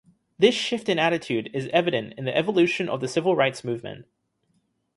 [0.39, 4.07] This shift in attitude is evident in the evolution of the Civil Rights Movement.